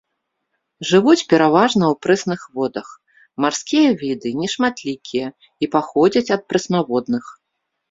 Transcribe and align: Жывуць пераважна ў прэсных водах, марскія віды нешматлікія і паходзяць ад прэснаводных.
Жывуць 0.91 1.27
пераважна 1.33 1.83
ў 1.89 1.99
прэсных 2.05 2.39
водах, 2.61 2.87
марскія 3.47 3.89
віды 4.01 4.29
нешматлікія 4.41 5.27
і 5.31 5.65
паходзяць 5.79 6.27
ад 6.41 6.49
прэснаводных. 6.51 7.33